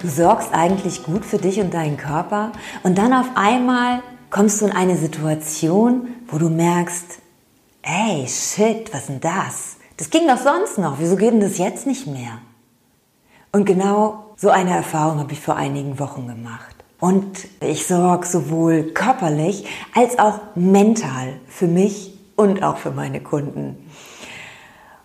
Du 0.00 0.08
sorgst 0.08 0.50
eigentlich 0.52 1.02
gut 1.02 1.24
für 1.24 1.38
dich 1.38 1.58
und 1.58 1.74
deinen 1.74 1.96
Körper 1.96 2.52
und 2.84 2.98
dann 2.98 3.12
auf 3.12 3.26
einmal 3.34 4.00
kommst 4.30 4.60
du 4.60 4.66
in 4.66 4.72
eine 4.72 4.96
Situation, 4.96 6.08
wo 6.28 6.38
du 6.38 6.48
merkst, 6.48 7.18
ey, 7.82 8.26
shit, 8.28 8.92
was 8.94 9.06
denn 9.06 9.20
das? 9.20 9.76
Das 9.96 10.10
ging 10.10 10.28
doch 10.28 10.38
sonst 10.38 10.78
noch. 10.78 11.00
Wieso 11.00 11.16
geht 11.16 11.32
denn 11.32 11.40
das 11.40 11.58
jetzt 11.58 11.86
nicht 11.86 12.06
mehr? 12.06 12.38
Und 13.50 13.64
genau 13.64 14.34
so 14.36 14.50
eine 14.50 14.70
Erfahrung 14.70 15.18
habe 15.18 15.32
ich 15.32 15.40
vor 15.40 15.56
einigen 15.56 15.98
Wochen 15.98 16.28
gemacht. 16.28 16.76
Und 17.00 17.48
ich 17.60 17.86
sorge 17.86 18.26
sowohl 18.26 18.92
körperlich 18.92 19.66
als 19.94 20.18
auch 20.18 20.40
mental 20.54 21.34
für 21.48 21.66
mich 21.66 22.16
und 22.36 22.62
auch 22.62 22.76
für 22.76 22.92
meine 22.92 23.20
Kunden. 23.20 23.90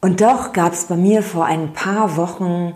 Und 0.00 0.20
doch 0.20 0.52
gab 0.52 0.74
es 0.74 0.84
bei 0.84 0.96
mir 0.96 1.22
vor 1.22 1.44
ein 1.44 1.72
paar 1.72 2.16
Wochen 2.16 2.74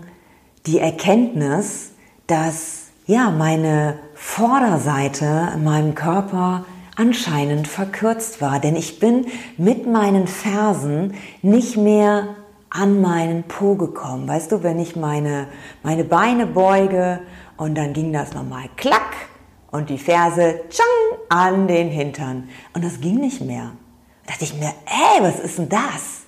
die 0.67 0.79
Erkenntnis, 0.79 1.93
dass 2.31 2.87
ja 3.07 3.31
meine 3.31 3.99
Vorderseite 4.15 5.49
in 5.55 5.65
meinem 5.65 5.97
Körper 5.97 6.65
anscheinend 6.95 7.67
verkürzt 7.67 8.41
war, 8.41 8.61
denn 8.61 8.77
ich 8.77 9.01
bin 9.01 9.27
mit 9.57 9.87
meinen 9.87 10.29
Fersen 10.29 11.15
nicht 11.43 11.77
mehr 11.77 12.37
an 12.69 13.01
meinen 13.01 13.43
Po 13.45 13.75
gekommen. 13.75 14.29
Weißt 14.29 14.53
du, 14.53 14.63
wenn 14.63 14.79
ich 14.79 14.95
meine, 14.95 15.49
meine 15.83 16.05
Beine 16.05 16.47
beuge 16.47 17.21
und 17.57 17.77
dann 17.77 17.95
ging 17.95 18.13
das 18.13 18.33
nochmal 18.33 18.69
klack 18.77 19.17
und 19.73 19.91
die 19.91 19.99
Ferse 19.99 20.61
tschang 20.69 21.19
an 21.29 21.67
den 21.67 21.89
Hintern. 21.89 22.49
Und 22.75 22.85
das 22.85 23.01
ging 23.01 23.17
nicht 23.17 23.41
mehr. 23.41 23.73
Da 24.27 24.33
dachte 24.33 24.45
ich 24.45 24.55
mir, 24.55 24.73
ey, 24.87 25.23
was 25.23 25.41
ist 25.41 25.59
denn 25.59 25.69
das? 25.69 26.21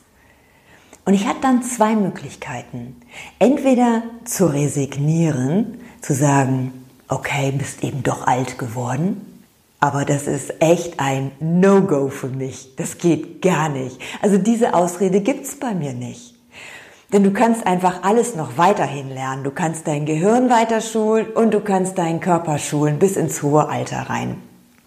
Und 1.05 1.15
ich 1.15 1.27
hatte 1.27 1.41
dann 1.41 1.63
zwei 1.63 1.97
Möglichkeiten. 1.97 2.97
Entweder 3.39 4.03
zu 4.25 4.47
resignieren, 4.47 5.79
zu 6.03 6.13
sagen, 6.15 6.85
okay, 7.09 7.53
bist 7.57 7.83
eben 7.83 8.03
doch 8.03 8.27
alt 8.27 8.59
geworden, 8.59 9.33
aber 9.81 10.05
das 10.05 10.29
ist 10.29 10.61
echt 10.61 11.01
ein 11.01 11.33
No-Go 11.41 12.09
für 12.09 12.29
mich. 12.29 12.77
Das 12.77 12.99
geht 12.99 13.43
gar 13.43 13.69
nicht. 13.69 13.99
Also 14.21 14.39
diese 14.39 14.75
Ausrede 14.75 15.21
gibt's 15.21 15.57
bei 15.57 15.75
mir 15.75 15.93
nicht. 15.93 16.35
Denn 17.13 17.25
du 17.25 17.33
kannst 17.33 17.67
einfach 17.67 18.05
alles 18.05 18.37
noch 18.37 18.57
weiterhin 18.57 19.11
lernen. 19.11 19.45
Du 19.45 19.51
kannst 19.51 19.87
dein 19.87 20.07
Gehirn 20.07 20.49
weiter 20.51 20.81
schulen 20.81 21.27
und 21.27 21.53
du 21.53 21.61
kannst 21.61 21.99
deinen 21.99 22.21
Körper 22.21 22.59
schulen 22.59 22.99
bis 22.99 23.17
ins 23.17 23.43
hohe 23.43 23.69
Alter 23.69 24.09
rein. 24.09 24.37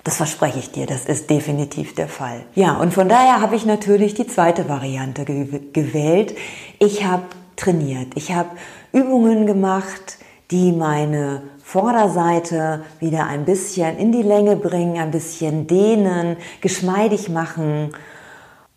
Das 0.06 0.18
verspreche 0.18 0.60
ich 0.60 0.72
dir, 0.72 0.86
das 0.86 1.06
ist 1.06 1.30
definitiv 1.30 1.96
der 1.96 2.08
Fall. 2.08 2.46
Ja, 2.54 2.78
und 2.78 2.94
von 2.94 3.10
daher 3.10 3.42
habe 3.42 3.56
ich 3.56 3.66
natürlich 3.66 4.14
die 4.14 4.28
zweite 4.28 4.70
Variante 4.70 5.26
gewählt. 5.26 6.38
Ich 6.80 7.06
habe 7.06 7.24
trainiert. 7.56 8.14
Ich 8.16 8.32
habe 8.32 8.50
Übungen 8.94 9.46
gemacht, 9.46 10.20
die 10.52 10.72
meine 10.72 11.42
Vorderseite 11.64 12.84
wieder 13.00 13.26
ein 13.26 13.46
bisschen 13.46 13.98
in 13.98 14.12
die 14.12 14.22
Länge 14.22 14.56
bringen, 14.56 14.98
ein 14.98 15.12
bisschen 15.12 15.68
dehnen, 15.68 16.38
geschmeidig 16.62 17.30
machen. 17.30 17.92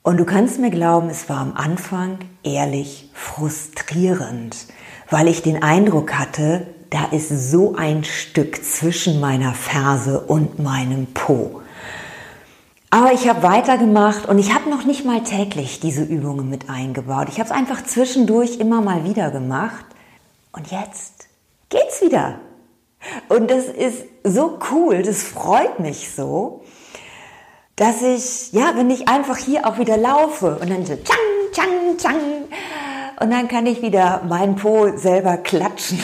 Und 0.03 0.17
du 0.17 0.25
kannst 0.25 0.59
mir 0.59 0.71
glauben, 0.71 1.11
es 1.11 1.29
war 1.29 1.39
am 1.39 1.53
Anfang 1.55 2.19
ehrlich 2.43 3.11
frustrierend, 3.13 4.57
weil 5.11 5.29
ich 5.29 5.43
den 5.43 5.63
Eindruck 5.63 6.15
hatte, 6.15 6.67
da 6.91 7.05
ist 7.11 7.29
so 7.51 7.75
ein 7.77 8.05
Stück 8.05 8.65
zwischen 8.65 9.21
meiner 9.21 9.53
Ferse 9.53 10.21
und 10.21 10.59
meinem 10.59 11.07
Po. 11.13 11.61
Aber 12.91 13.13
ich 13.13 13.29
habe 13.29 13.43
weitergemacht 13.43 14.27
und 14.27 14.39
ich 14.39 14.55
habe 14.55 14.71
noch 14.71 14.85
nicht 14.85 15.05
mal 15.05 15.23
täglich 15.23 15.79
diese 15.79 16.03
Übungen 16.03 16.49
mit 16.49 16.71
eingebaut. 16.71 17.29
Ich 17.29 17.39
habe 17.39 17.51
es 17.51 17.55
einfach 17.55 17.85
zwischendurch 17.85 18.59
immer 18.59 18.81
mal 18.81 19.05
wieder 19.05 19.31
gemacht. 19.31 19.85
Und 20.53 20.71
jetzt 20.71 21.28
geht's 21.69 22.01
wieder. 22.03 22.41
Und 23.29 23.51
das 23.51 23.67
ist 23.67 24.05
so 24.25 24.59
cool, 24.71 25.03
das 25.03 25.23
freut 25.23 25.81
mich 25.81 26.11
so, 26.11 26.63
dass 27.77 28.03
ich, 28.03 28.53
ja, 28.53 28.73
wenn 28.75 28.91
ich 28.91 29.09
einfach 29.09 29.37
hier 29.37 29.67
auch 29.67 29.79
wieder 29.79 29.97
laufe 29.97 30.59
und 30.61 30.69
dann 30.69 30.85
so 30.85 30.97
tschang, 30.97 31.53
tschang, 31.53 31.97
tschang, 31.97 32.49
und 33.21 33.31
dann 33.31 33.49
kann 33.49 33.67
ich 33.67 33.83
wieder 33.83 34.23
meinen 34.29 34.57
Po 34.57 34.97
selber 34.97 35.37
klatschen. 35.37 36.01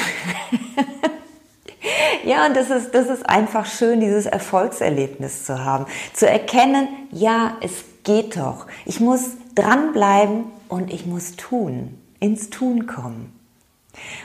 ja, 2.24 2.46
und 2.46 2.56
das 2.56 2.70
ist, 2.70 2.94
das 2.94 3.08
ist 3.08 3.28
einfach 3.28 3.66
schön, 3.66 4.00
dieses 4.00 4.26
Erfolgserlebnis 4.26 5.44
zu 5.44 5.64
haben. 5.64 5.86
Zu 6.12 6.28
erkennen, 6.28 6.88
ja, 7.10 7.56
es 7.60 7.84
geht 8.04 8.36
doch. 8.36 8.66
Ich 8.84 9.00
muss 9.00 9.30
dranbleiben 9.54 10.44
und 10.68 10.92
ich 10.92 11.06
muss 11.06 11.36
tun, 11.36 11.98
ins 12.20 12.50
Tun 12.50 12.86
kommen. 12.86 13.33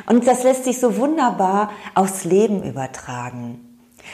Und 0.05 0.27
das 0.27 0.43
lässt 0.43 0.63
sich 0.63 0.79
so 0.79 0.97
wunderbar 0.97 1.71
aufs 1.95 2.23
Leben 2.23 2.63
übertragen. 2.63 3.65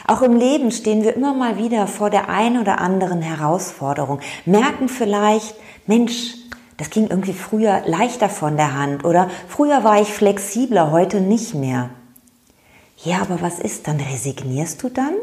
Auch 0.08 0.22
im 0.22 0.36
Leben 0.36 0.72
stehen 0.72 1.04
wir 1.04 1.16
immer 1.16 1.34
mal 1.34 1.58
wieder 1.58 1.88
vor 1.88 2.10
der 2.10 2.30
ein 2.30 2.60
oder 2.60 2.80
anderen 2.80 3.22
Herausforderung, 3.22 4.20
merken 4.46 4.90
vielleicht, 4.90 5.56
Mensch, 5.88 6.36
das 6.78 6.90
ging 6.90 7.08
irgendwie 7.08 7.34
früher 7.34 7.84
leichter 7.86 8.30
von 8.30 8.58
der 8.58 8.74
Hand 8.78 9.06
oder 9.06 9.30
früher 9.48 9.84
war 9.84 10.02
ich 10.02 10.10
flexibler, 10.10 10.92
heute 10.92 11.22
nicht 11.22 11.56
mehr. 11.56 11.90
Ja, 13.04 13.22
aber 13.22 13.42
was 13.42 13.60
ist 13.60 13.88
dann? 13.88 14.00
Resignierst 14.00 14.84
du 14.84 14.90
dann? 14.90 15.14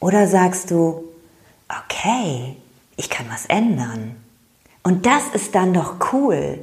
Oder 0.00 0.26
sagst 0.26 0.70
du, 0.70 1.04
okay, 1.68 2.56
ich 2.96 3.10
kann 3.10 3.26
was 3.30 3.46
ändern. 3.46 4.16
Und 4.82 5.06
das 5.06 5.22
ist 5.32 5.54
dann 5.54 5.74
doch 5.74 5.96
cool. 6.12 6.62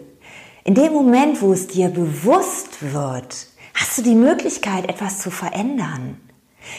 In 0.67 0.73
dem 0.73 0.93
Moment, 0.93 1.43
wo 1.43 1.53
es 1.53 1.67
dir 1.67 1.89
bewusst 1.89 2.91
wird, 2.91 3.49
hast 3.75 3.99
du 3.99 4.01
die 4.01 4.15
Möglichkeit, 4.15 4.89
etwas 4.89 5.19
zu 5.19 5.29
verändern. 5.29 6.19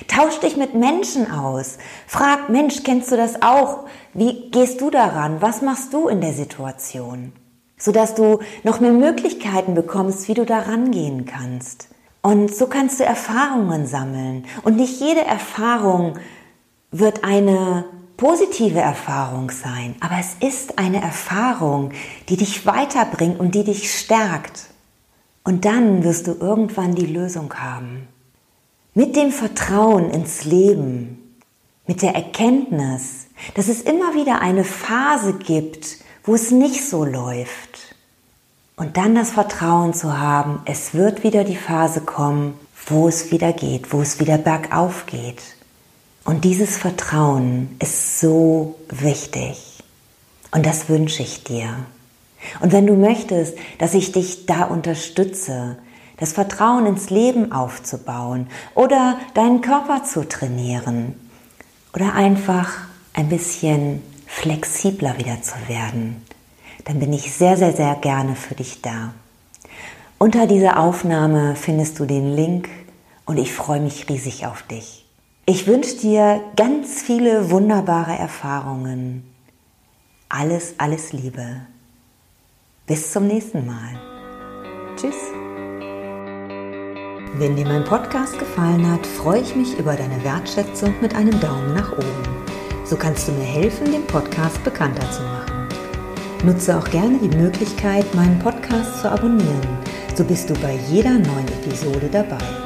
Tausch 0.08 0.40
dich 0.40 0.56
mit 0.56 0.74
Menschen 0.74 1.30
aus. 1.30 1.78
Frag, 2.08 2.48
Mensch, 2.48 2.82
kennst 2.82 3.12
du 3.12 3.16
das 3.16 3.42
auch? 3.42 3.84
Wie 4.12 4.50
gehst 4.50 4.80
du 4.80 4.90
daran? 4.90 5.40
Was 5.40 5.62
machst 5.62 5.92
du 5.92 6.08
in 6.08 6.20
der 6.20 6.32
Situation? 6.32 7.32
Sodass 7.78 8.16
du 8.16 8.40
noch 8.64 8.80
mehr 8.80 8.90
Möglichkeiten 8.90 9.74
bekommst, 9.74 10.26
wie 10.26 10.34
du 10.34 10.44
daran 10.44 10.90
gehen 10.90 11.24
kannst. 11.24 11.86
Und 12.22 12.52
so 12.52 12.66
kannst 12.66 12.98
du 12.98 13.04
Erfahrungen 13.04 13.86
sammeln. 13.86 14.46
Und 14.64 14.74
nicht 14.74 15.00
jede 15.00 15.24
Erfahrung 15.24 16.18
wird 16.90 17.22
eine 17.22 17.84
positive 18.16 18.80
Erfahrung 18.80 19.50
sein, 19.50 19.94
aber 20.00 20.16
es 20.18 20.34
ist 20.40 20.78
eine 20.78 21.02
Erfahrung, 21.02 21.92
die 22.28 22.36
dich 22.36 22.66
weiterbringt 22.66 23.38
und 23.38 23.54
die 23.54 23.64
dich 23.64 23.92
stärkt. 23.92 24.70
Und 25.44 25.64
dann 25.64 26.02
wirst 26.02 26.26
du 26.26 26.32
irgendwann 26.32 26.94
die 26.94 27.06
Lösung 27.06 27.54
haben. 27.54 28.08
Mit 28.94 29.14
dem 29.14 29.30
Vertrauen 29.30 30.10
ins 30.10 30.44
Leben, 30.44 31.38
mit 31.86 32.02
der 32.02 32.14
Erkenntnis, 32.14 33.26
dass 33.54 33.68
es 33.68 33.82
immer 33.82 34.14
wieder 34.14 34.40
eine 34.40 34.64
Phase 34.64 35.34
gibt, 35.34 35.98
wo 36.24 36.34
es 36.34 36.50
nicht 36.50 36.88
so 36.88 37.04
läuft. 37.04 37.94
Und 38.76 38.96
dann 38.96 39.14
das 39.14 39.30
Vertrauen 39.30 39.94
zu 39.94 40.18
haben, 40.18 40.60
es 40.64 40.94
wird 40.94 41.22
wieder 41.22 41.44
die 41.44 41.56
Phase 41.56 42.00
kommen, 42.00 42.58
wo 42.86 43.08
es 43.08 43.30
wieder 43.30 43.52
geht, 43.52 43.92
wo 43.92 44.02
es 44.02 44.20
wieder 44.20 44.38
bergauf 44.38 45.06
geht. 45.06 45.42
Und 46.26 46.44
dieses 46.44 46.76
Vertrauen 46.76 47.76
ist 47.78 48.18
so 48.18 48.74
wichtig. 48.88 49.78
Und 50.50 50.66
das 50.66 50.88
wünsche 50.88 51.22
ich 51.22 51.44
dir. 51.44 51.68
Und 52.60 52.72
wenn 52.72 52.86
du 52.86 52.94
möchtest, 52.94 53.56
dass 53.78 53.94
ich 53.94 54.10
dich 54.10 54.44
da 54.44 54.64
unterstütze, 54.64 55.78
das 56.16 56.32
Vertrauen 56.32 56.86
ins 56.86 57.10
Leben 57.10 57.52
aufzubauen 57.52 58.48
oder 58.74 59.18
deinen 59.34 59.60
Körper 59.60 60.02
zu 60.02 60.28
trainieren 60.28 61.14
oder 61.94 62.14
einfach 62.14 62.72
ein 63.14 63.28
bisschen 63.28 64.02
flexibler 64.26 65.18
wieder 65.18 65.42
zu 65.42 65.54
werden, 65.68 66.24
dann 66.86 66.98
bin 66.98 67.12
ich 67.12 67.32
sehr, 67.32 67.56
sehr, 67.56 67.72
sehr 67.72 67.94
gerne 67.94 68.34
für 68.34 68.56
dich 68.56 68.82
da. 68.82 69.14
Unter 70.18 70.48
dieser 70.48 70.80
Aufnahme 70.80 71.54
findest 71.54 72.00
du 72.00 72.04
den 72.04 72.34
Link 72.34 72.68
und 73.26 73.36
ich 73.36 73.52
freue 73.52 73.80
mich 73.80 74.08
riesig 74.08 74.46
auf 74.46 74.62
dich. 74.62 75.05
Ich 75.48 75.68
wünsche 75.68 75.96
dir 75.98 76.40
ganz 76.56 77.02
viele 77.02 77.52
wunderbare 77.52 78.18
Erfahrungen. 78.18 79.22
Alles, 80.28 80.74
alles 80.76 81.12
Liebe. 81.12 81.60
Bis 82.88 83.12
zum 83.12 83.28
nächsten 83.28 83.64
Mal. 83.64 83.94
Tschüss. 84.96 85.14
Wenn 87.38 87.54
dir 87.54 87.64
mein 87.64 87.84
Podcast 87.84 88.36
gefallen 88.40 88.90
hat, 88.90 89.06
freue 89.06 89.42
ich 89.42 89.54
mich 89.54 89.78
über 89.78 89.94
deine 89.94 90.24
Wertschätzung 90.24 90.92
mit 91.00 91.14
einem 91.14 91.38
Daumen 91.38 91.74
nach 91.74 91.92
oben. 91.92 92.44
So 92.84 92.96
kannst 92.96 93.28
du 93.28 93.32
mir 93.32 93.44
helfen, 93.44 93.92
den 93.92 94.04
Podcast 94.08 94.64
bekannter 94.64 95.08
zu 95.12 95.22
machen. 95.22 95.68
Nutze 96.44 96.76
auch 96.76 96.90
gerne 96.90 97.18
die 97.18 97.36
Möglichkeit, 97.36 98.12
meinen 98.16 98.40
Podcast 98.40 99.00
zu 99.00 99.08
abonnieren. 99.08 99.78
So 100.16 100.24
bist 100.24 100.50
du 100.50 100.54
bei 100.54 100.76
jeder 100.90 101.12
neuen 101.12 101.46
Episode 101.62 102.08
dabei. 102.10 102.65